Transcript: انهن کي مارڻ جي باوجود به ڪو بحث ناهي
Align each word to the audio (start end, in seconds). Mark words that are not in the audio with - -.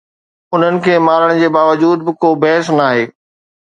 انهن 0.55 0.79
کي 0.87 0.95
مارڻ 1.09 1.35
جي 1.43 1.53
باوجود 1.59 1.97
به 2.09 2.19
ڪو 2.21 2.29
بحث 2.43 2.77
ناهي 2.83 3.03